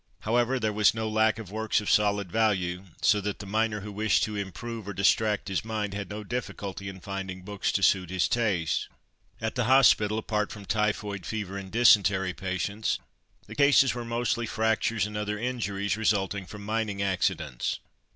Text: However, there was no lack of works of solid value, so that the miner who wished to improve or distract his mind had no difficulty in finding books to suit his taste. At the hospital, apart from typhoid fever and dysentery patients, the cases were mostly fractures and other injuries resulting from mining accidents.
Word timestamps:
However, 0.21 0.59
there 0.59 0.73
was 0.73 0.95
no 0.95 1.07
lack 1.07 1.37
of 1.37 1.51
works 1.51 1.79
of 1.79 1.87
solid 1.87 2.31
value, 2.31 2.85
so 3.03 3.21
that 3.21 3.37
the 3.37 3.45
miner 3.45 3.81
who 3.81 3.91
wished 3.91 4.23
to 4.23 4.35
improve 4.35 4.87
or 4.87 4.93
distract 4.95 5.47
his 5.47 5.63
mind 5.63 5.93
had 5.93 6.09
no 6.09 6.23
difficulty 6.23 6.89
in 6.89 6.99
finding 6.99 7.43
books 7.43 7.71
to 7.73 7.83
suit 7.83 8.09
his 8.09 8.27
taste. 8.27 8.87
At 9.39 9.53
the 9.53 9.65
hospital, 9.65 10.17
apart 10.17 10.51
from 10.51 10.65
typhoid 10.65 11.23
fever 11.23 11.55
and 11.55 11.71
dysentery 11.71 12.33
patients, 12.33 12.97
the 13.45 13.53
cases 13.53 13.93
were 13.93 14.03
mostly 14.03 14.47
fractures 14.47 15.05
and 15.05 15.15
other 15.15 15.37
injuries 15.37 15.95
resulting 15.95 16.47
from 16.47 16.65
mining 16.65 17.03
accidents. 17.03 17.77